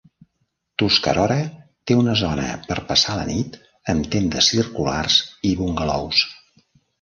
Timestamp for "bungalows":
5.61-6.25